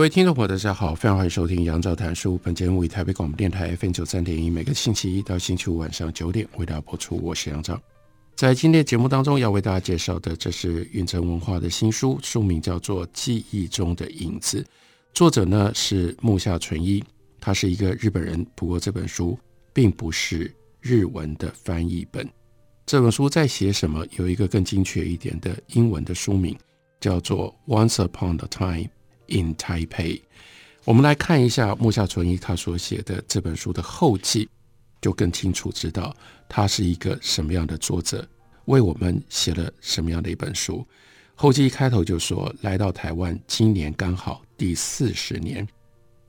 [0.00, 2.36] 各位听众朋友，大家好，非常欢迎收听《杨照谈书》。
[2.42, 7.20] 本节目以台北广播电台 FM 九三点一，每个星期一到星期五晚上九点为大家播出。
[7.22, 7.78] 我是杨照。
[8.34, 14.62] 在今天节目当中，要为大家介绍的，这是云城文化的新书，书名叫做《记忆中的影子》，
[15.12, 17.04] 作者呢是木下纯一，
[17.38, 18.42] 他是一个日本人。
[18.54, 19.38] 不过这本书
[19.70, 22.26] 并不是日文的翻译本。
[22.86, 24.06] 这本书在写什么？
[24.16, 26.56] 有一个更精确一点的英文的书名，
[27.00, 28.84] 叫做《Once Upon a Time》。
[29.30, 30.20] In Taipei，
[30.84, 34.48] 我们来看一下木下纯一他所写的这本书的后记，
[35.00, 36.14] 就更清楚知道
[36.48, 38.26] 他是一个什么样的作者，
[38.64, 40.84] 为我们写了什么样的一本书。
[41.36, 45.66] 后记一开头就说，来到台湾，今年刚好第四十年，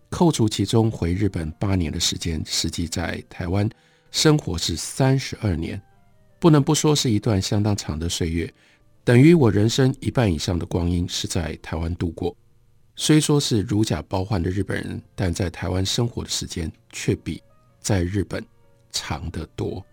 [0.10, 3.68] 扣除其中回日本八年的时间，实际在台湾
[4.12, 5.82] 生活是三十二年，
[6.40, 8.54] 不能不说是一段相当长的岁月，
[9.04, 12.36] 等于我人生一半以上的光阴是在台湾度过。
[13.02, 17.42] 虽说是如假包换的日本人，但在台湾生活的时间却比
[17.80, 18.46] 在日本
[18.92, 19.84] 长得多。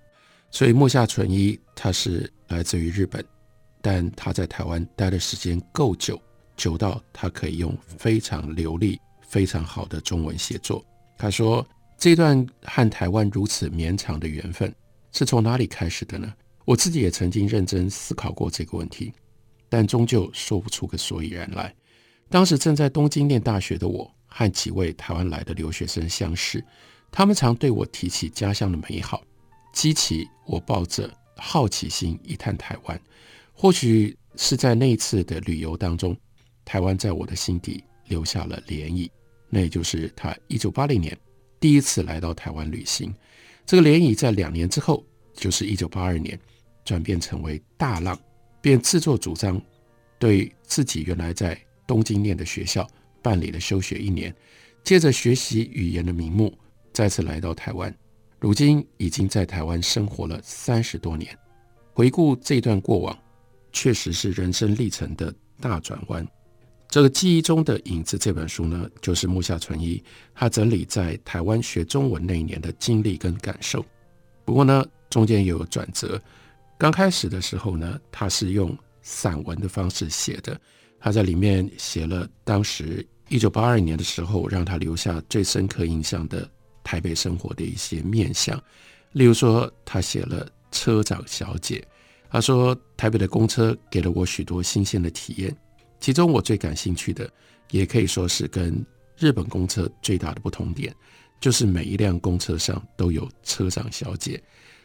[0.50, 3.25] 所以木下纯一他是来自于日本，
[3.81, 6.20] 但他在台湾待的时间够久，
[6.55, 10.84] 久到他可以用非常流利、非常好的中文写作。
[11.17, 14.70] 他说：“这段和台湾如此绵长的缘分
[15.12, 16.31] 是从哪里开始的呢？
[16.67, 19.15] 我自己也曾经认真思考过这个问题，
[19.66, 21.75] 但终究说不出个所以然来。”
[22.31, 26.62] 当时正在东京念大学的我，和几位台湾来的留学生相识，
[27.11, 29.22] 他们常对我提起家乡的美好，
[29.72, 33.00] 激起我抱着好奇心一探台湾。
[33.55, 36.17] 或许是在那一次的旅游当中，
[36.65, 39.09] 台湾在我的心底留下了涟漪。
[39.49, 41.17] 那也就是他一九八零年
[41.59, 43.12] 第一次来到台湾旅行。
[43.65, 45.03] 这个涟漪在两年之后，
[45.34, 46.38] 就是一九八二年，
[46.84, 48.19] 转变成为大浪，
[48.61, 49.61] 便自作主张
[50.19, 52.87] 对自己原来在东京念的学校
[53.22, 54.32] 办理了休学一年，
[54.84, 56.56] 借着学习语言的名目，
[56.93, 57.93] 再次来到台湾。
[58.38, 61.37] 如今已经在台湾生活了三十多年。
[61.94, 63.19] 回顾这段过往，
[63.72, 66.25] 确实是人生历程的大转弯。
[66.88, 70.03] 这个记忆中的影子这本书呢，就是木下纯一
[70.34, 73.84] 他整理在台湾学中文那一年的经历跟感受。
[74.44, 76.20] 不过呢，中间也有转折。
[76.78, 80.59] 刚开始的时候呢，他是用散文的方式写的。
[81.00, 86.48] 他在里面写了当时一九八二年的时候，让他留下最深刻印象的
[86.82, 88.60] 台北生活的一些面相。
[89.12, 91.87] 例如说，他写了车长小姐，
[92.31, 95.56] 他说台北的公车给了我许多新鲜的体验，
[96.00, 97.31] 其中我最感兴趣的，
[97.70, 98.84] 也可以说是跟
[99.16, 100.94] 日本公车最大的不同点，
[101.41, 104.42] 就是每一辆公车上都有车长小姐。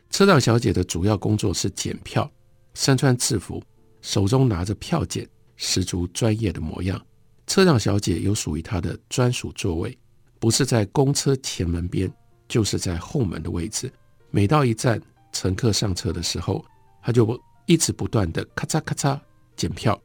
[0.10, 2.30] 车长小姐的主要工作是检票，
[2.76, 3.62] 身穿制服，
[4.02, 5.28] 手中拿着票件。
[5.66, 7.02] 十足专业的模样，
[7.48, 9.98] 车长小姐有属于她的专属座位，
[10.38, 12.12] 不是在公车前门边，
[12.50, 13.90] 就是在后门的位置。
[14.30, 16.64] 每到一站，乘客上车的时候，
[17.02, 19.18] 她就一直不断的咔嚓咔嚓
[19.56, 20.00] 检票，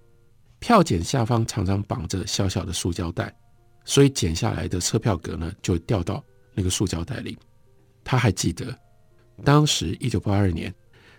[0.60, 3.36] 票检下方常常绑着小小的塑胶袋，
[3.84, 6.24] 所以剪下来的车票格呢，就掉到
[6.54, 7.36] 那个塑胶袋里。
[8.04, 8.78] 她还记得，
[9.42, 10.72] 当时一九八二年，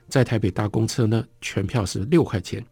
[0.07, 2.65] 在台北搭公车呢，全票是六块钱。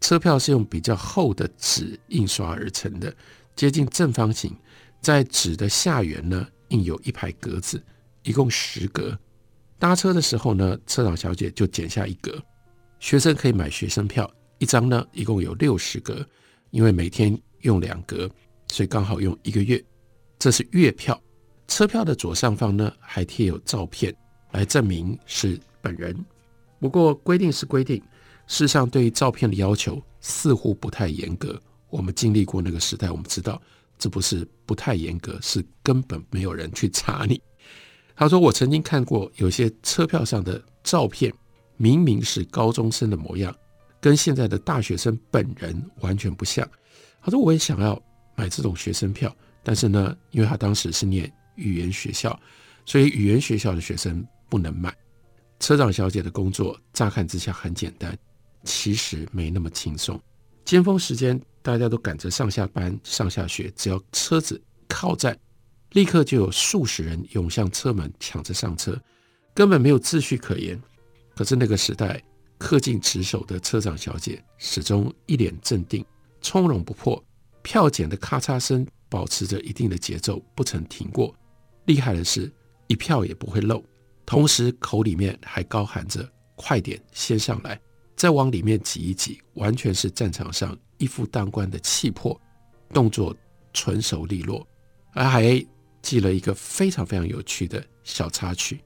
[0.00, 3.14] 车票是用比较厚的纸印刷而成的，
[3.56, 4.56] 接近正方形。
[5.00, 7.82] 在纸的下缘呢，印有一排格子，
[8.22, 9.16] 一共十格。
[9.78, 12.36] 搭车的时候呢，车长小姐就剪下一格。
[12.98, 14.28] 学生可以买学生票，
[14.58, 16.26] 一张呢一共有六十格，
[16.70, 18.28] 因为每天用两格，
[18.68, 19.82] 所以刚好用一个月。
[20.38, 21.20] 这是月票。
[21.68, 24.14] 车票的左上方呢还贴有照片，
[24.52, 26.24] 来证明是本人。
[26.80, 28.02] 不过规定是规定。
[28.48, 31.60] 事实上，对于照片的要求似乎不太严格。
[31.90, 33.60] 我们经历过那个时代，我们知道
[33.98, 37.40] 这不是不太严格，是根本没有人去查你。
[38.16, 41.32] 他说：“我曾经看过有些车票上的照片，
[41.76, 43.54] 明明是高中生的模样，
[44.00, 46.68] 跟现在的大学生本人完全不像。”
[47.22, 48.00] 他说：“我也想要
[48.34, 52.38] 买这种学生票，但是呢，因为他当时是念语言学校，
[52.84, 54.94] 所以语言学校的学生不能买。
[55.60, 58.16] 车长小姐的工作乍看之下很简单。”
[58.64, 60.20] 其实没那么轻松。
[60.64, 65.38] 尖峰时间，大家都赶着上下班、上下学，只要车子靠站，
[65.92, 69.00] 立刻就有数十人涌向车门，抢着上车，
[69.54, 70.80] 根本没有秩序可言。
[71.34, 72.22] 可是那个时代，
[72.58, 76.04] 恪尽职守的车长小姐始终一脸镇定，
[76.40, 77.22] 从容不迫，
[77.62, 81.34] 票检的咔嚓声保持着一定的节奏，不曾停过。
[81.86, 82.52] 厉害的是，
[82.88, 83.82] 一票也不会漏，
[84.26, 87.80] 同时口里面还高喊着：“快点，先上来，
[88.18, 92.38] 再往里面挤一挤。”完全是战场上一夫当关的气魄，
[92.92, 93.34] 动作
[93.72, 94.66] 纯熟利落。
[95.14, 95.66] 而还
[96.02, 98.80] 记了一个非常非常有趣的小插曲。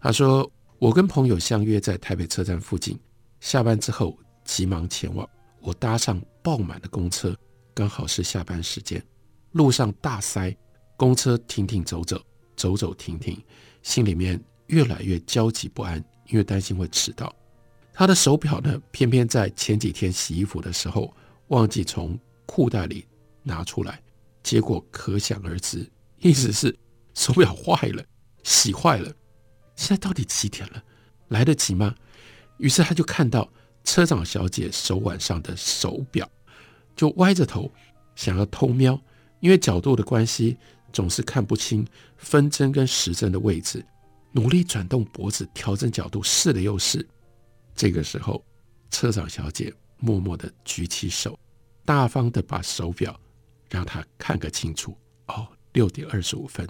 [0.00, 2.98] 他说：“我跟朋友相约在台北车站附近，
[3.40, 5.28] 下班之后急忙前往。
[5.60, 7.36] 我搭上爆满的公车，
[7.74, 9.02] 刚好是下班时间，
[9.52, 10.54] 路上大塞，
[10.96, 12.22] 公车停停走走，
[12.56, 13.42] 走走停停，
[13.82, 17.34] 心里面越来越焦急不安，因为担心会迟到。
[17.94, 21.14] 他的手表呢，偏偏在前几天洗衣服的时候
[21.48, 23.06] 忘记从裤袋里
[23.42, 23.98] 拿出来。”
[24.42, 26.76] 结果可想而知，意思是
[27.14, 28.04] 手表坏了，
[28.42, 29.10] 洗坏了。
[29.74, 30.84] 现在到底几点了？
[31.28, 31.94] 来得及吗？
[32.58, 33.50] 于是他就看到
[33.84, 36.30] 车长小姐手腕上的手表，
[36.94, 37.72] 就歪着头
[38.14, 39.00] 想要偷瞄，
[39.40, 40.58] 因为角度的关系，
[40.92, 41.86] 总是看不清
[42.18, 43.82] 分针跟时针的位置。
[44.32, 47.08] 努力转动脖子调整角度，试了又试。
[47.74, 48.44] 这个时候，
[48.90, 51.38] 车长小姐默默地举起手，
[51.84, 53.18] 大方地把手表。
[53.70, 56.68] 让他看个清楚哦，六点二十五分。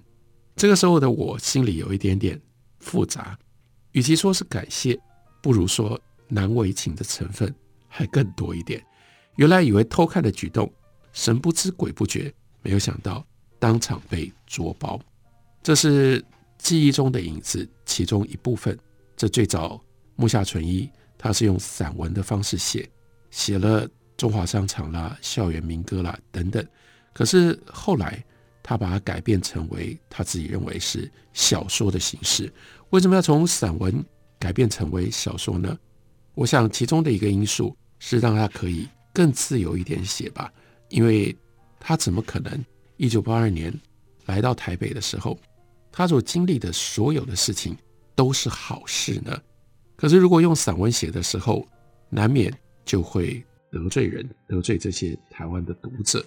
[0.57, 2.41] 这个时候的我心里有一点点
[2.79, 3.39] 复杂，
[3.93, 4.99] 与其说是感谢，
[5.43, 7.55] 不如说难为情的成分
[7.89, 8.83] 还更多一点。
[9.37, 10.73] 原来以为偷看的举动，
[11.13, 13.27] 神不知鬼不觉，没有想到
[13.59, 14.99] 当场被捉包。
[15.63, 16.25] 这是
[16.57, 18.79] 记忆中的影子，其中一部分。
[19.15, 19.84] 这最早
[20.17, 22.89] 木下纯一，他是用散文的方式写，
[23.31, 26.65] 写了中华商场啦、校园民歌啦等等。
[27.13, 28.25] 可是后来，
[28.63, 32.53] 他把它改变成为他自己认为是小说的形式。
[32.91, 34.05] 为什么要从散文
[34.39, 35.77] 改变成为小说呢？
[36.35, 40.53] 我想其中的一个因素是让他可以更自由一点写吧。
[40.91, 41.37] 因为
[41.81, 42.65] 他怎么可能
[42.97, 43.73] 一九八二年
[44.27, 45.39] 来到台北的时候，
[45.91, 47.77] 他所经历的所有的事情
[48.15, 49.37] 都是好事呢？
[50.05, 51.67] 可是如果用散文写的时候，
[52.11, 52.53] 难免
[52.85, 56.23] 就会得罪人，得罪这些台湾的读者。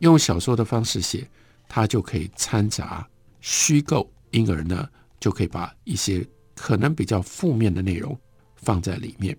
[0.00, 1.26] 用小说的方式写，
[1.66, 3.08] 它就可以掺杂
[3.40, 4.86] 虚构，因而呢，
[5.18, 6.22] 就可以把一些
[6.54, 8.14] 可能比较负面的内容
[8.54, 9.34] 放在里面。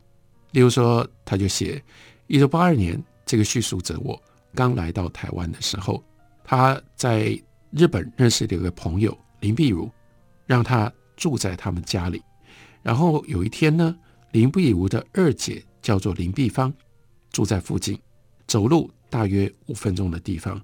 [0.53, 1.79] 例如说，他就写
[2.25, 4.19] 一九八二年，这个叙述者我
[4.55, 6.03] 刚来到台湾的时候，
[6.43, 9.87] 他在日本认识的一个朋友林碧如，
[10.47, 12.23] 让他住在他们家里。
[12.83, 13.97] 然后有一天呢，
[14.33, 16.71] 林碧如的二姐叫做林碧芳，
[17.31, 17.97] 住在附近，
[18.45, 18.91] 走路。
[19.09, 20.59] 大约五分钟的地方，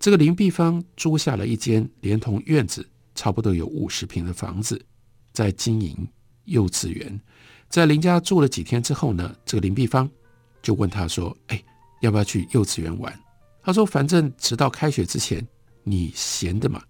[0.00, 2.84] 这个林碧芳租下了一间连同院子
[3.14, 4.84] 差不多有五十平的房子，
[5.30, 5.96] 在经营
[6.46, 7.20] 幼稚园。
[7.68, 10.10] 在林家住了几天之后呢，这个林碧芳
[10.60, 11.64] 就问他说：“哎，
[12.00, 13.16] 要不要去幼稚园玩？”
[13.62, 15.46] 他说：“反正直到开学之前，
[15.84, 16.82] 你闲的嘛，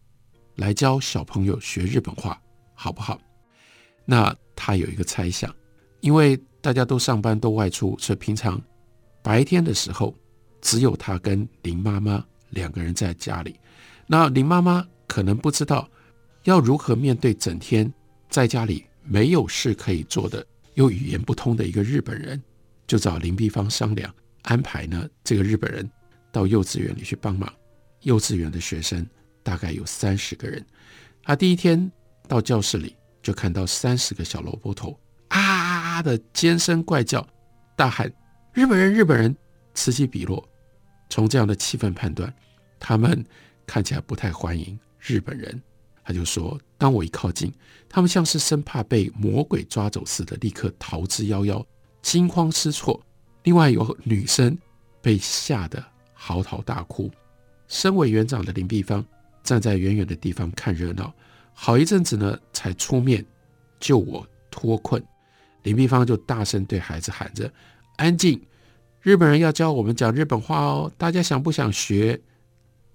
[0.54, 2.40] 来教小朋友学日本话，
[2.72, 3.20] 好不好？”
[4.10, 5.54] 那他有一个猜想，
[6.00, 8.58] 因为大家都上班都外出，所以平常
[9.22, 10.14] 白天的时候。
[10.60, 13.54] 只有他跟林妈妈两个人在家里，
[14.08, 15.88] 那林妈妈可能不知道
[16.42, 17.90] 要如何面对整天
[18.28, 22.42] 在家里没有事可以做的又语言不通的一个日本人，
[22.88, 24.12] 就找林碧芳商量
[24.42, 25.88] 安排呢，这个日本人
[26.32, 27.48] 到幼稚园里去帮忙。
[28.02, 29.06] 幼稚园的学生
[29.44, 30.66] 大概有三十个人，
[31.22, 31.88] 他第一天
[32.26, 34.98] 到教室里就看到三十个小萝卜头
[35.28, 37.26] 啊啊啊的尖声怪叫，
[37.76, 38.12] 大喊
[38.52, 39.36] 日本人日本人。
[39.74, 40.44] 此起彼落，
[41.08, 42.34] 从这样的气氛判断，
[42.80, 43.24] 他们
[43.64, 45.62] 看起来不太欢迎日本人。
[46.02, 47.52] 他就说：“当我一靠近，
[47.88, 51.64] 他们像是生怕被魔鬼抓走似的，立刻逃之夭夭，
[52.02, 53.00] 惊慌失措。
[53.44, 54.58] 另外有女生
[55.00, 55.80] 被吓得
[56.12, 57.08] 嚎啕大哭。
[57.68, 59.04] 身为园长的林碧芳
[59.44, 61.14] 站在远远的地方看热闹，
[61.60, 63.22] 好一阵子呢，才出面
[63.80, 65.04] 救我脱困。
[65.64, 67.52] 林碧芳就大声对孩子喊着
[67.98, 68.40] ：‘安静！’”
[69.02, 72.18] 日本人要教我们讲日本话哦，大家想不想学？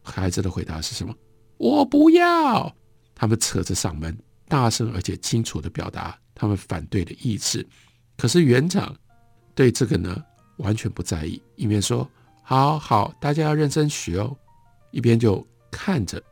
[0.01, 1.13] 孩子的回答是什么？
[1.58, 2.74] 我不要。
[3.13, 4.17] 他们扯着嗓门，
[4.48, 7.67] 大声而且清楚地表达他们反对的意志。
[8.15, 8.96] 可是园长
[9.53, 10.24] 对这个呢
[10.58, 12.10] 完全不在意，一边说
[12.41, 14.34] ：“好好，大家要认真学哦。”
[14.91, 16.24] 一边就看着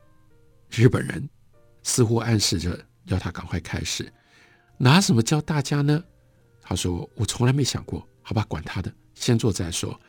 [0.70, 1.30] 日本人，
[1.84, 4.12] 似乎暗示着要他赶快开始。
[4.78, 6.04] 拿什么教大家呢？
[6.62, 8.94] 他说：“我从来没想过。”好吧，管他的。
[9.16, 10.00] 先做再说。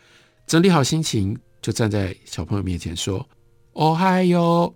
[0.47, 3.27] 整理好心情，就站在小朋友面前说
[3.75, 4.75] ：“哦嗨哟！”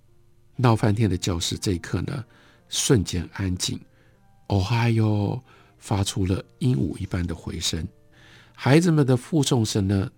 [0.56, 2.24] 闹翻天的教室这一刻呢，
[2.68, 3.80] 瞬间安静。
[4.48, 5.42] 哦嗨哟！
[5.78, 7.86] 发出了鹦鹉一般的回声，
[8.54, 10.10] 孩子们的复诵声呢，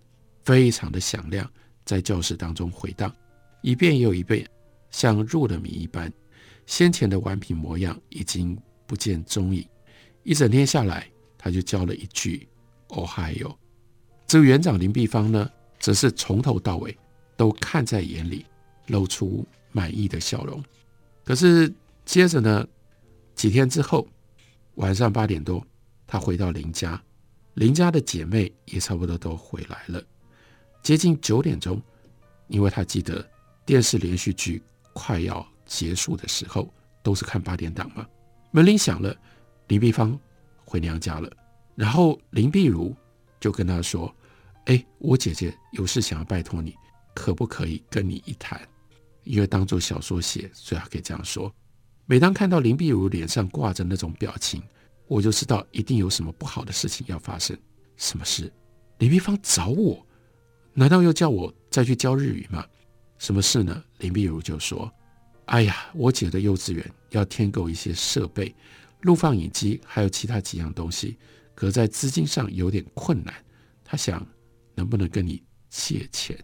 [0.44, 1.50] 非常的响亮，
[1.85, 3.14] 在教室当中回荡，
[3.61, 4.49] 一遍又一遍，
[4.90, 6.11] 像入了迷一般。
[6.68, 8.54] 先前的顽皮模样已经
[8.87, 9.66] 不见踪影。
[10.22, 12.46] 一整天下来，他就教了一句
[12.90, 13.58] “哦嗨哟”。
[14.28, 16.94] 这个园长林碧芳呢，则是从头到尾
[17.38, 18.44] 都看在眼里，
[18.88, 20.62] 露出满意的笑容。
[21.25, 21.72] 可是
[22.04, 22.68] 接着呢，
[23.34, 24.06] 几天之后。
[24.75, 25.60] 晚上八点多，
[26.06, 27.02] 他回到林家，
[27.54, 30.00] 林家的姐妹也差不多都回来了。
[30.84, 31.82] 接近九点钟，
[32.46, 33.28] 因为他记得
[33.66, 36.68] 电视连续剧快要结束的时候，
[37.04, 38.04] 都是看八点档嘛。
[38.50, 39.14] 门铃响了，
[39.68, 40.18] 林碧芳
[40.64, 41.30] 回娘家了。
[41.76, 42.96] 然后林碧如
[43.38, 44.12] 就跟他说
[44.66, 46.75] ：“哎，我姐姐有事想要拜托你，
[47.14, 48.60] 可不可以跟你一谈？
[49.22, 51.54] 因为当做小说写，所以可以这样说。”
[52.06, 54.62] 每当看到林碧如脸上挂着那种表情，
[55.06, 57.56] 我就知道一定有什么不好的事情要发生。
[57.98, 58.50] 什么事？
[58.96, 60.04] 林碧芳找我？
[60.72, 62.64] 难道又叫我再去教日语吗？
[63.18, 63.84] 什么事呢？
[63.98, 64.90] 林碧如就说
[65.49, 68.55] ：“哎呀，我姐的幼稚园要添购一些设备，
[69.02, 71.17] 录放影机，还有其他几样东西，
[71.55, 73.35] 可在资金上有点困难。
[73.85, 74.26] 她想
[74.75, 76.38] 能不能跟你借钱？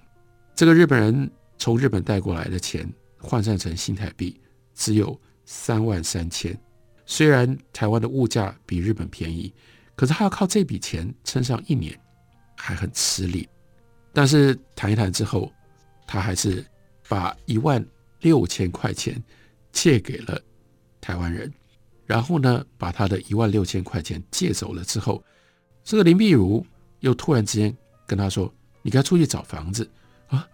[0.54, 2.86] 这个日本人从日本带过来的钱
[3.18, 4.38] 换算成新台币
[4.74, 6.58] 只有。”三万三千，
[7.04, 9.52] 虽然台湾的物价比日本便宜，
[9.94, 11.94] 可是他要靠这笔钱撑上一年，
[12.56, 13.46] 还很吃力。
[14.10, 15.52] 但是谈一谈之后，
[16.06, 16.64] 他还是
[17.10, 17.86] 把一万
[18.24, 19.22] 六千块钱
[19.70, 20.40] 借给了
[20.98, 21.52] 台湾人，
[22.06, 25.22] 然后呢，把他的一万六千块钱借走了之后，
[25.84, 26.66] 这个林碧如
[27.00, 27.76] 又突然之间
[28.06, 29.86] 跟他说：“你该出去找房子
[30.28, 30.48] 啊？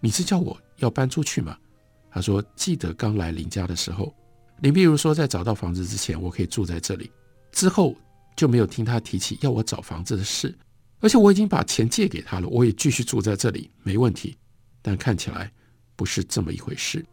[0.00, 1.56] 你是叫我要搬出去吗？”
[2.10, 4.12] 他说：“记得刚来林家的时候。”
[4.60, 7.08] 林碧如说，在找到房子之前，我可以住在这里。
[7.52, 7.94] 之后
[8.34, 10.52] 就没有听他提起要我找房子的事，
[10.98, 14.36] 而且我已经把钱借给他了，我也继续住在这里，没问题。
[14.80, 15.52] 但看起来
[15.94, 17.04] 不是这么一回事。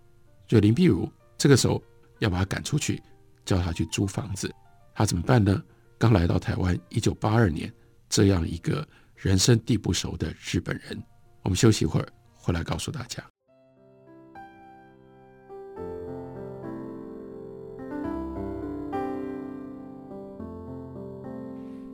[0.49, 1.79] 所以林碧如这个时候
[2.17, 2.99] 要把他赶出去，
[3.45, 4.51] 叫他去租房子，
[4.95, 5.63] 他怎么办呢？
[5.99, 7.71] 刚来到台湾，一九八二年，
[8.09, 10.99] 这样一个人生地不熟的日本人。
[11.43, 13.23] 我们休息一会儿，回来告诉大家。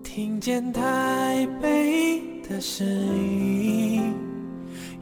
[0.02, 4.14] 听见台北的声音，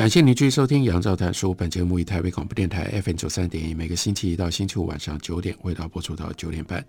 [0.00, 1.50] 感谢您继续收听《杨照谈书》。
[1.54, 6.82] 本节目以台北广播电台 FM 九三点一，每个星期一到星期五晚上九点，为大家播出到九点半。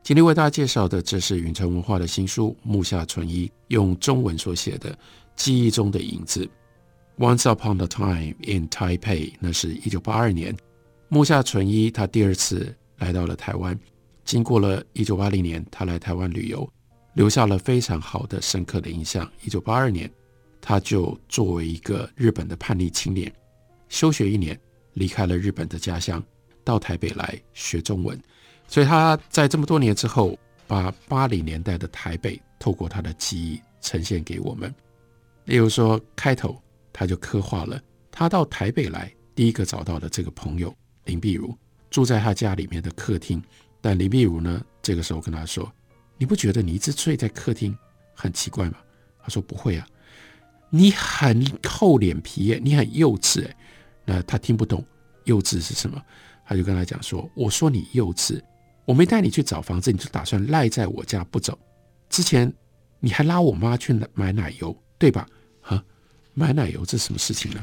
[0.00, 4.92] 今天为大家介绍的，这是云城文化的新书，木下纯一用中文所写的
[5.34, 6.48] 《记忆中的影子》。
[7.18, 10.56] Once upon a time in Taipei，那是一九八二年，
[11.08, 13.76] 木下纯一他第二次来到了台湾。
[14.24, 16.72] 经过了一九八零年，他来台湾旅游，
[17.14, 19.28] 留下了非常好的、深刻的印象。
[19.44, 20.08] 一九八二年。
[20.62, 23.30] 他就作为一个日本的叛逆青年，
[23.88, 24.58] 休学一年，
[24.94, 26.22] 离开了日本的家乡，
[26.62, 28.18] 到台北来学中文。
[28.68, 30.38] 所以他在这么多年之后，
[30.68, 34.72] 把八零年代的台北透过他的记忆呈现给我们。
[35.44, 36.56] 例如说，开头
[36.92, 40.72] 他就刻画了他到台北来第一个找到的这个朋友
[41.04, 41.52] 林碧如，
[41.90, 43.42] 住在他家里面的客厅。
[43.80, 45.70] 但林碧如呢，这个时候跟他说
[46.16, 47.76] ：“你不觉得你一直睡在客厅
[48.14, 48.78] 很奇怪吗？”
[49.20, 49.84] 他说：“不会啊。”
[50.74, 53.56] 你很厚脸皮耶，你很幼稚哎。
[54.06, 54.82] 那他听不懂
[55.24, 56.02] 幼稚是什么，
[56.46, 58.40] 他就跟他讲说：“我说你幼稚，
[58.86, 61.58] 我没带你去找房子，你就打算赖在我家不走。
[62.08, 62.50] 之前
[63.00, 65.26] 你还拉我妈去买奶油，对吧？
[65.60, 65.84] 哈，
[66.32, 67.62] 买奶油这什么事情呢？”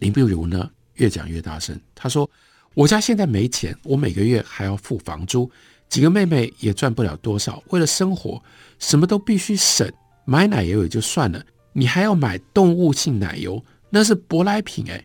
[0.00, 2.28] 林碧如呢越讲越大声，他说
[2.74, 5.48] ：“我家现在没钱，我每个月还要付房租，
[5.88, 8.42] 几个妹妹也赚不了多少，为了生活
[8.80, 9.88] 什么都必须省，
[10.24, 11.40] 买奶油也就算了。”
[11.78, 15.04] 你还要买动物性奶油，那是舶来品哎。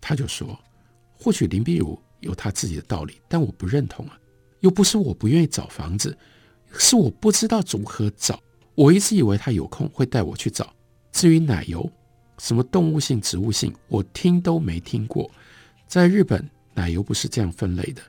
[0.00, 0.58] 他就说，
[1.16, 4.18] 或许林碧如有他自己的道理，但我不认同啊。
[4.58, 6.18] 又不是我不愿意找房子，
[6.72, 8.40] 是我不知道如何找。
[8.74, 10.74] 我一直以为他有空会带我去找。
[11.12, 11.88] 至于奶油，
[12.38, 15.30] 什么动物性、植物性，我听都没听过。
[15.86, 18.02] 在日本，奶油不是这样分类的。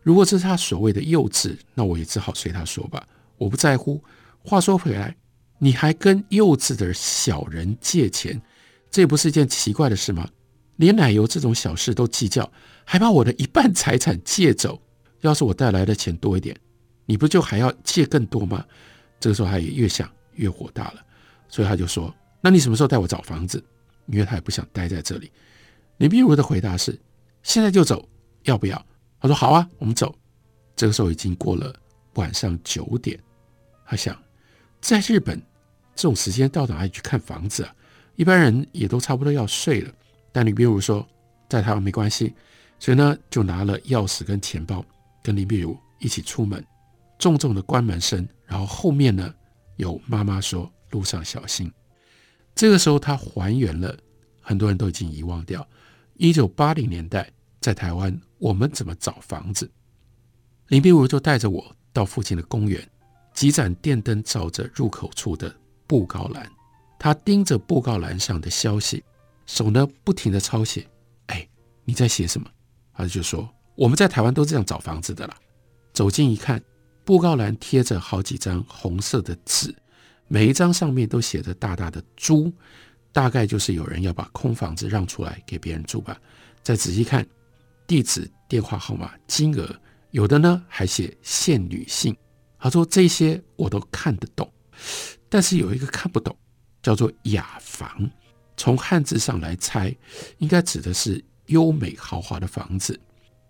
[0.00, 3.04] 如果这是他所谓的幼稚，那我也只好随他说吧，
[3.36, 4.00] 我不在乎。
[4.44, 5.16] 话说回来，
[5.64, 8.42] 你还跟幼稚的小人借钱，
[8.90, 10.28] 这不是一件奇怪的事吗？
[10.74, 12.50] 连奶油这种小事都计较，
[12.84, 14.82] 还把我的一半财产借走。
[15.20, 16.58] 要是我带来的钱多一点，
[17.06, 18.66] 你不就还要借更多吗？
[19.20, 20.94] 这个时候他也越想越火大了，
[21.48, 23.64] 所以他就说：“那你什么时候带我找房子？”
[24.10, 25.30] 因为他也不想待在这里。
[25.98, 26.98] 林碧如的回答是
[27.44, 28.04] ：“现在就走，
[28.42, 28.84] 要不要？”
[29.22, 30.12] 他说：“好啊，我们走。”
[30.74, 31.72] 这个时候已经过了
[32.14, 33.16] 晚上九点。
[33.86, 34.20] 他想，
[34.80, 35.40] 在日本
[36.02, 37.72] 这种时间到哪里去看房子啊？
[38.16, 39.94] 一般人也都差不多要睡了。
[40.32, 41.06] 但林碧如说，
[41.48, 42.34] 在台湾没关系，
[42.80, 44.84] 所以呢，就拿了钥匙跟钱包，
[45.22, 46.66] 跟林碧如一起出门，
[47.20, 49.32] 重重的关门声，然后后面呢，
[49.76, 51.70] 有妈妈说：“路上小心。”
[52.52, 53.96] 这个时候，他还原了
[54.40, 55.64] 很多人都已经遗忘掉
[56.14, 57.30] 一九八零年代
[57.60, 59.70] 在台湾我们怎么找房子。
[60.66, 62.84] 林碧如就带着我到附近的公园，
[63.32, 65.54] 几盏电灯照着入口处的
[65.92, 66.50] 布告栏，
[66.98, 69.04] 他盯着布告栏上的消息，
[69.44, 70.88] 手呢不停地抄写。
[71.26, 71.46] 哎，
[71.84, 72.48] 你在写什么？
[72.94, 73.46] 他就说
[73.76, 75.36] ：“我们在台湾都这样找房子的啦。”
[75.92, 76.62] 走近一看，
[77.04, 79.76] 布告栏贴着好几张红色的纸，
[80.28, 82.50] 每一张上面都写着大大的“租”，
[83.12, 86.18] 大概就是有人要把空房子让出来给别人住吧。
[86.62, 87.26] 再仔细看，
[87.86, 89.68] 地址、电话号码、金额，
[90.12, 92.16] 有的呢还写限女性。
[92.58, 94.50] 他说这些我都看得懂，
[95.28, 96.36] 但是有一个看不懂，
[96.82, 98.10] 叫做雅房。
[98.56, 99.94] 从汉字上来猜，
[100.38, 102.98] 应该指的是优美豪华的房子。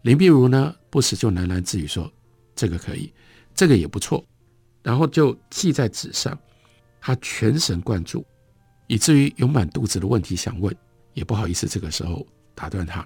[0.02, 2.10] 林碧如呢，不时就喃喃自语说。
[2.54, 3.12] 这个可以，
[3.54, 4.24] 这个也不错，
[4.82, 6.38] 然后就记在纸上。
[7.00, 8.24] 他全神贯注，
[8.86, 10.72] 以至于有满肚子的问题想问，
[11.14, 13.04] 也不好意思这个时候打断他。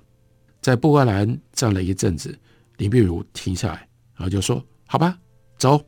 [0.61, 2.39] 在布告栏站了一阵子，
[2.77, 5.19] 林碧如停下来，然后就说：“好吧，
[5.57, 5.83] 走，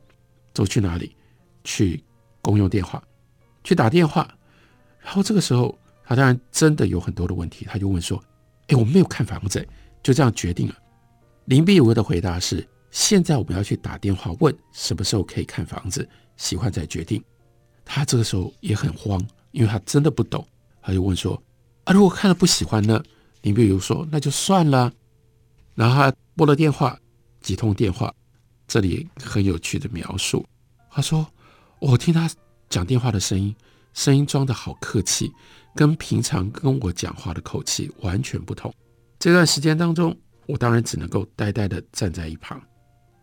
[0.53, 1.15] 走去哪里？
[1.63, 2.03] 去
[2.41, 3.03] 公用电话，
[3.63, 4.27] 去打电话。”
[5.01, 8.21] 然后这个时候，他当然真的有很多的问题，他就问说
[8.67, 9.67] ：“哎，我没有看房子，
[10.03, 10.75] 就这样决定了。”
[11.45, 12.67] 林碧如的回答是。
[12.91, 17.23] 现在我们要去打电话问什么时候可以看房子，喜欢再决定。
[17.85, 20.43] 他这个时候也很慌，因为他真的不懂，
[20.81, 21.39] 他就问说
[21.85, 22.99] ：“啊，如果看了不喜欢呢？”
[23.43, 24.91] 林碧如说：“那就算了。”
[25.75, 26.97] 然后他拨了电话，
[27.41, 28.11] 几通电话，
[28.67, 30.43] 这里很有趣的描述。
[30.89, 31.23] 他说
[31.79, 32.29] ：“我听他
[32.69, 33.55] 讲电话的声音，
[33.93, 35.31] 声音装得好客气，
[35.73, 38.73] 跟平常跟我讲话的口气完全不同。
[39.17, 40.15] 这段时间当中，
[40.45, 42.61] 我当然只能够呆呆地站在一旁。”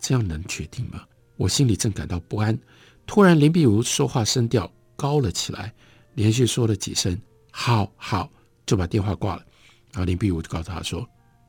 [0.00, 1.02] 这样能决定吗？
[1.36, 2.58] 我心里正感到不安，
[3.06, 5.72] 突然林碧如说话声调高了起来，
[6.14, 7.18] 连续说了几声
[7.52, 8.30] “好好”，
[8.64, 9.44] 就把电话挂了。
[9.92, 11.06] 然后林碧如就告诉他说：“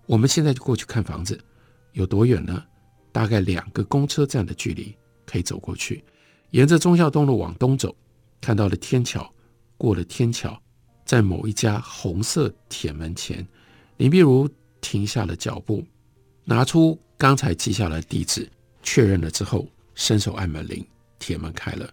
[0.08, 1.40] 我们现在就过去看房子，
[1.94, 2.64] 有多远呢？
[3.14, 4.94] 大概两个公车站的距离，
[5.26, 6.04] 可以走过去。
[6.52, 7.96] 沿着忠孝东路往东走，
[8.40, 9.34] 看到了天桥，
[9.78, 10.62] 过了天桥，
[11.06, 13.46] 在某一家红色铁门前，
[13.98, 14.50] 林碧如
[14.82, 15.84] 停下了脚步，
[16.44, 18.48] 拿出。”刚才记下来地址，
[18.84, 20.86] 确认了之后，伸手按门铃，
[21.18, 21.90] 铁门开了，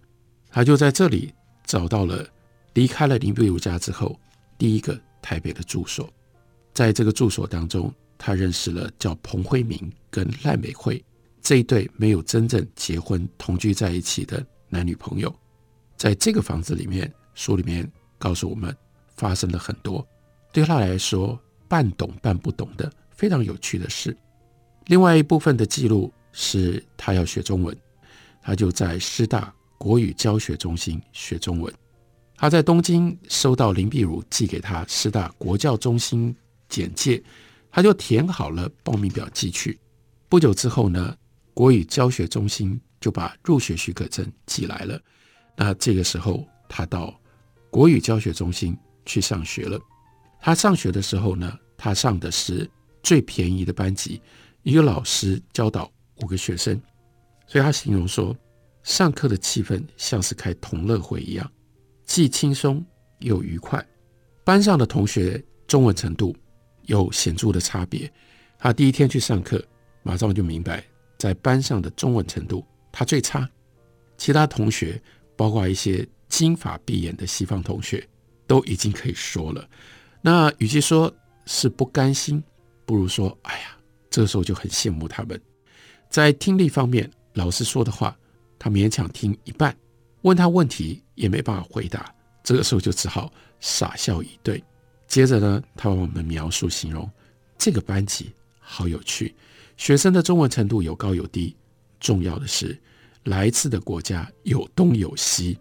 [0.50, 1.32] 他就在这里
[1.64, 2.28] 找到了
[2.74, 4.20] 离开了林碧如家之后
[4.58, 6.06] 第一个台北的住所。
[6.74, 11.02] 在这个住所当中，他认识了叫彭辉明跟赖美惠
[11.44, 15.32] 这一对没有真正结婚同居在一起的男女朋友。
[15.94, 18.74] 在这个房子里面，书里面告诉我们
[19.14, 20.04] 发生了很多
[20.52, 24.16] 对他来说半懂半不懂的非常有趣的事。
[24.86, 27.76] 另外一部分的记录是他要学中文，
[28.40, 31.72] 他就在师大国语教学中心学中文。
[32.36, 36.34] 他在东京收到林碧如寄给他师大国教中心
[36.70, 37.22] 简介，
[37.70, 39.78] 他就填好了报名表寄去。
[40.28, 41.16] 不久之后呢，
[41.54, 45.00] 国语教学中心就把入学许可证寄来了。
[45.56, 47.18] 那这个时候，他到
[47.70, 49.80] 国语教学中心去上学了。
[50.40, 52.68] 他上学的时候呢，他上的是
[53.02, 54.20] 最便宜的班级。
[54.62, 56.80] 一个老师教导五个学生，
[57.46, 58.36] 所以他形容说，
[58.82, 61.50] 上课的气氛像是开同乐会一样，
[62.04, 62.84] 既轻松
[63.20, 63.84] 又愉快。
[64.42, 66.34] 班上的同学中文程度
[66.82, 68.10] 有显著的差别。
[68.58, 69.62] 他第一天去上课，
[70.02, 70.82] 马上就明白，
[71.24, 73.48] 在班上的中文程度他最差，
[74.18, 75.00] 其他同学，
[75.34, 78.06] 包括一些金发碧眼的西方同学，
[78.46, 79.66] 都已经可以说了。
[80.20, 81.10] 那与其说
[81.46, 82.44] 是不甘心，
[82.84, 83.68] 不如说，哎呀。
[84.10, 85.40] 这个时候就很羡慕他们，
[86.10, 88.14] 在听力方面，老师说的话，
[88.58, 89.74] 他勉强听一半，
[90.22, 94.62] 问他问题也没办法回答，这个时候就只好傻笑以对。
[95.08, 97.10] 接着呢，他把我们描述形容
[97.56, 99.34] 这个班级好有趣，
[99.76, 101.54] 学生的中文程度有高有低，
[102.00, 102.78] 重要的是
[103.24, 105.58] 来自的国家有东有西，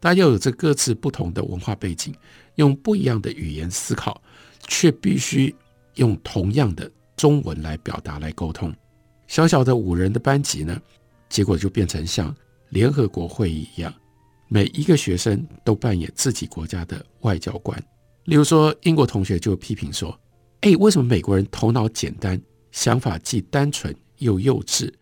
[0.00, 2.14] 大家有着各自不同的文化背景，
[2.56, 4.20] 用不一样的语言思考，
[4.66, 5.54] 却必须
[5.94, 8.74] 用同样的中文来表达来沟通。
[9.26, 10.80] 小小的五人的班级呢，
[11.28, 12.34] 结果就变成像
[12.70, 13.92] 联合国会议一样，
[14.48, 17.82] 每一个学生都扮演自己国家的外交官。
[18.24, 20.18] 例如说，英国同学就批评说
[20.62, 22.40] ：“哎，为什么美国人头脑简单，
[22.74, 24.92] 想法既单纯又幼稚？”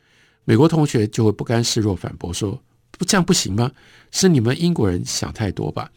[0.44, 3.72] 美国同学就会不甘示弱反驳说：“不这样不行吗？
[4.10, 5.90] 是你们英国人想太多吧？”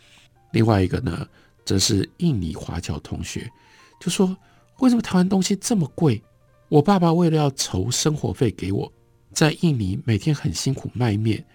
[0.53, 1.27] 另外一个呢，
[1.65, 3.51] 则是印尼华侨同学
[3.99, 4.35] 就说
[4.79, 6.23] ：“为什么台湾东西这么贵？
[6.69, 8.89] 我爸爸为了要筹生活费给我，
[9.33, 11.45] 在印尼每天很辛苦卖面，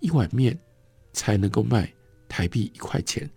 [0.00, 0.58] 一碗面
[1.12, 1.92] 才能够卖
[2.28, 3.30] 台币一块钱，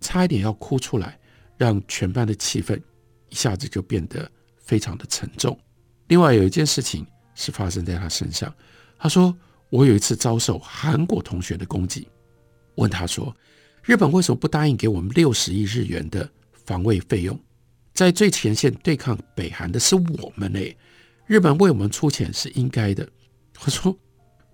[0.00, 1.18] 差一点要哭出来。”
[1.58, 2.80] 让全班的气氛
[3.30, 5.58] 一下子就变得非常的沉重。
[6.08, 8.52] 另外有一件事情是发生在他身上，
[8.98, 9.34] 他说
[9.70, 12.08] ：“我有一次遭受韩国同学的攻击，
[12.74, 13.34] 问他说，
[13.82, 16.28] 日本为什么不答应给我们六十亿日元的
[16.64, 17.38] 防卫费用？
[17.94, 20.76] 在最前线对抗北韩的是我们嘞，
[21.26, 23.08] 日本为我们出钱是应该的。”
[23.64, 23.96] 我说：“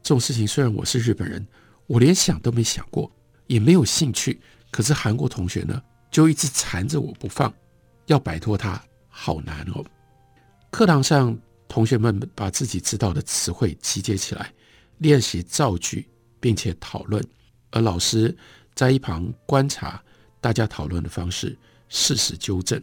[0.03, 1.47] 这种事情虽然我是日本人，
[1.87, 3.11] 我连想都没想过，
[3.47, 4.41] 也没有兴趣。
[4.71, 7.53] 可是韩国同学呢？”就一直缠着我不放，
[8.07, 9.85] 要摆脱他好难哦。
[10.71, 11.37] 课堂上，
[11.69, 14.53] 同学们把自己知道的词汇集结起来，
[14.99, 16.09] 练习造句，
[16.41, 17.25] 并且讨论。
[17.71, 18.37] 而老师
[18.75, 20.03] 在一旁观察
[20.41, 21.57] 大家讨论的方式，
[21.89, 22.81] 适时纠正。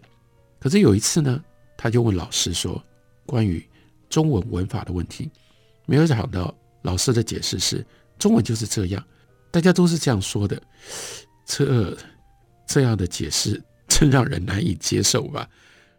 [0.60, 1.44] 可是有一次呢，
[1.78, 2.84] 他就问老师说
[3.26, 3.65] ：“关于
[4.10, 5.30] 中文文法的问题，
[5.86, 7.86] 没有想到老师的解释是
[8.20, 9.04] 中文就是这样，
[9.52, 10.62] 大家都是这样说的。”
[11.46, 11.98] 这。
[12.67, 15.46] 这样的解释真让人难以接受吧？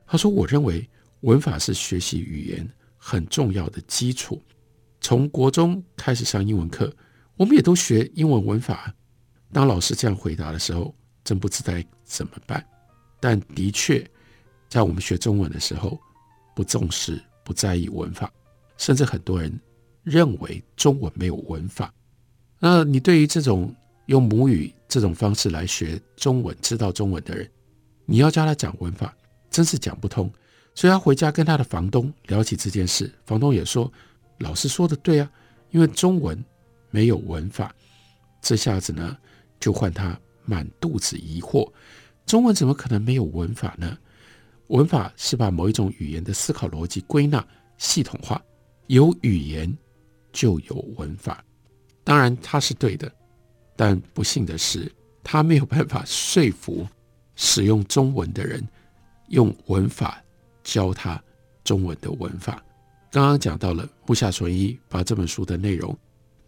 [0.06, 0.88] 他说：“我认为
[1.22, 4.40] 文法是学习语言很重要的基础。
[5.00, 6.94] 从国中开始上英文课，
[7.36, 8.94] 我们也都学英文文法。
[9.52, 11.72] 当老师这样回答的时候，真不知道
[12.04, 12.64] 怎么办。
[13.18, 14.08] 但的确，
[14.68, 15.98] 在我们学中文的时候，
[16.54, 18.32] 不重视、不在意文法，
[18.76, 19.52] 甚至很多人
[20.04, 21.92] 认为中文没有文法。
[22.58, 23.74] 那你对于这种？”
[24.06, 27.48] 用母语这种方式来学中文，知道中文的人，
[28.04, 29.16] 你要教他讲文法，
[29.48, 30.30] 真是讲不通。
[30.74, 33.92] 所以他回家跟他的房东聊起这件事，房东也说
[34.38, 35.30] ：“老师说的对啊，
[35.70, 36.42] 因为中文
[36.90, 37.74] 没有文法。”
[38.40, 39.16] 这下子呢，
[39.60, 41.70] 就换他满肚子疑惑：
[42.26, 43.96] 中文怎么可能没有文法呢？
[44.68, 48.42] 文法是把某一种语言的思考逻辑归纳系统化，
[48.86, 49.72] 有语言
[50.32, 51.44] 就有文法。
[52.02, 53.12] 当然，他是对的。
[53.76, 54.90] 但不幸的是，
[55.22, 56.86] 他没有办法说服
[57.36, 58.66] 使用中文的人
[59.28, 60.22] 用文法
[60.62, 61.22] 教他
[61.64, 62.62] 中文的文法。
[63.10, 65.96] 刚刚讲到了木下纯一把这本书的内容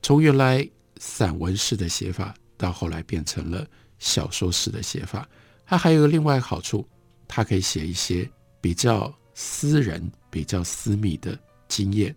[0.00, 3.66] 从原来散文式的写法，到后来变成了
[3.98, 5.28] 小说式的写法。
[5.66, 6.86] 他还有另外好处，
[7.28, 8.28] 他可以写一些
[8.60, 12.14] 比较私人、比较私密的经验，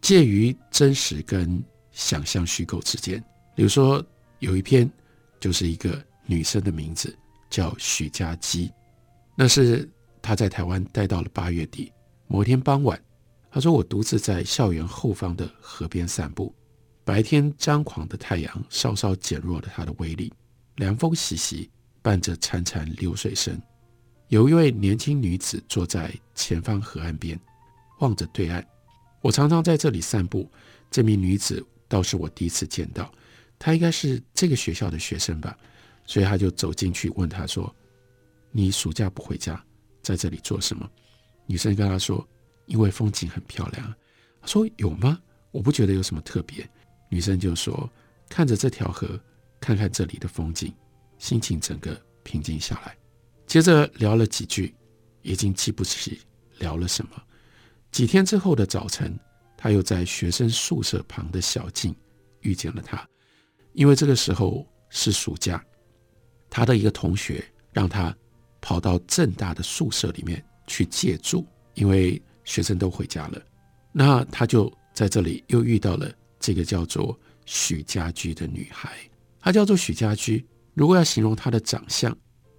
[0.00, 1.62] 介于真实跟
[1.92, 3.22] 想象虚构之间。
[3.54, 4.04] 比如说。
[4.40, 4.90] 有一篇，
[5.38, 7.14] 就是一个女生的名字
[7.50, 8.72] 叫许佳姬，
[9.36, 9.86] 那是
[10.22, 11.92] 他在台湾待到了八月底。
[12.26, 13.02] 某天傍晚，
[13.50, 16.54] 他说：“我独自在校园后方的河边散步，
[17.04, 20.32] 白天张狂的太阳稍稍减弱了它的威力，
[20.76, 21.68] 凉风习习，
[22.02, 23.60] 伴着潺潺流水声。
[24.28, 27.38] 有一位年轻女子坐在前方河岸边，
[27.98, 28.64] 望着对岸。
[29.20, 30.48] 我常常在这里散步，
[30.90, 33.10] 这名女子倒是我第一次见到。”
[33.58, 35.54] 她应该是这个学校的学生吧，
[36.06, 37.74] 所以他就走进去问她说
[38.52, 39.62] ：“你暑假不回家，
[40.02, 40.88] 在这里做什么？”
[41.46, 42.26] 女生跟他说
[42.66, 43.94] ：“因为风景很漂亮。”
[44.40, 45.20] 他说：“有吗？
[45.50, 46.68] 我不觉得有什么特别。”
[47.10, 47.90] 女生就说
[48.28, 49.20] ：“看着这条河，
[49.60, 50.72] 看看这里的风景，
[51.18, 52.96] 心情整个平静下来。”
[53.46, 54.72] 接着聊了几句，
[55.22, 56.20] 已经记不起
[56.60, 57.20] 聊了什么。
[57.90, 59.18] 几天之后的早晨，
[59.56, 61.92] 他又在学生宿舍旁的小径
[62.42, 63.04] 遇见了他。
[63.72, 65.64] 因为这个时候是暑假，
[66.48, 68.16] 他的一个同学让他
[68.60, 73.42] 跑到正大的宿舍里面去借住，因为学生都回家了。
[73.92, 78.96] 那他就在这里又遇到了这个叫做许家驹的女孩，
[79.40, 80.46] 她叫做许家驹。
[80.74, 82.16] 如果要形容她的长相，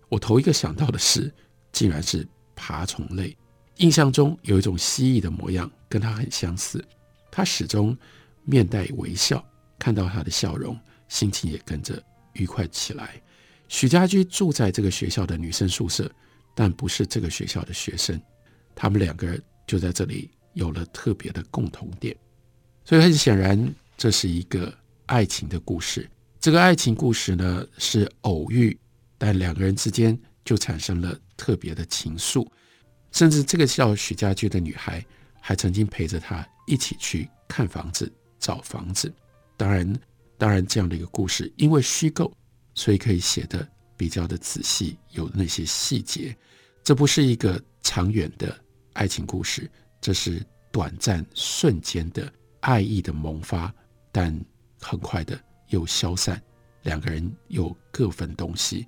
[0.10, 1.34] 我头一个想到的是，
[1.72, 3.36] 竟然是爬虫类。
[3.78, 6.84] 印象中有一种蜥蜴的模样跟她很相似。
[7.32, 7.98] 她始终
[8.44, 9.44] 面带微笑。
[9.80, 13.22] 看到她的笑容，心情也跟着愉快起来。
[13.72, 16.12] 许家驹住在这个学校的女生宿舍，
[16.54, 18.22] 但不是这个学校的学生。
[18.76, 22.14] 他们两个人就在这里有了特别的共同点，
[22.84, 26.08] 所以很显然，这是一个爱情的故事。
[26.38, 28.78] 这个爱情故事呢，是偶遇，
[29.18, 32.46] 但两个人之间就产生了特别的情愫，
[33.14, 35.04] 甚至这个叫许家驹的女孩
[35.40, 39.10] 还曾经陪着他一起去看房子、找房子。
[39.56, 39.98] 当然，
[40.38, 42.30] 当然，这样的一个故事，因为虚构，
[42.74, 46.36] 所以可以写得比较的仔细，有那些细节。
[46.84, 48.58] 这不是一个长远的
[48.94, 52.32] 爱情故事，这是短暂瞬间的
[52.62, 53.74] 爱意的萌发，
[54.12, 54.38] 但
[54.80, 56.42] 很快的又消散。
[56.84, 58.88] 两个人又各分东西。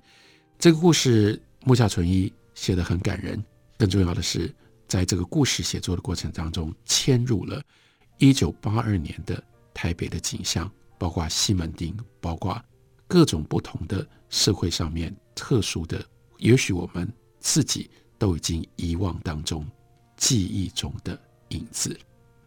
[0.58, 3.42] 这个故事木下纯一写得很感人，
[3.78, 4.52] 更重要的是，
[4.88, 7.62] 在这个故事写作的过程当中，嵌入了
[8.18, 9.42] 一九八二年的。
[9.76, 12.64] 台北的景象，包括西门町，包括
[13.14, 16.04] 各种不同的社会上面特殊的，
[16.38, 19.64] 也许我们自己都已经遗忘当中
[20.16, 21.16] 记忆中的
[21.50, 21.96] 影子。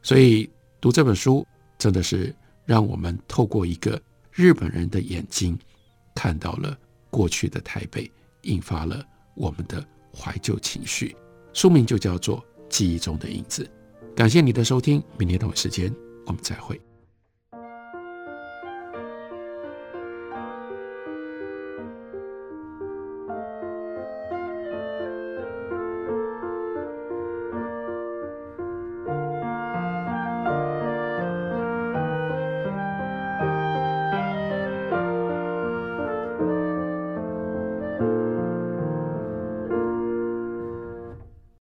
[0.03, 0.49] 所以
[0.81, 3.97] 读这本书，真的是让我们透过一个
[4.29, 5.57] 日本人的眼睛，
[6.13, 6.77] 看到了
[7.09, 9.01] 过去的台北，引发了
[9.35, 9.81] 我们的
[10.13, 11.15] 怀旧情绪。
[11.53, 13.63] 书名就叫做《记忆中的影子》。
[14.13, 16.77] 感谢你的收听，明天同一时间我们再会。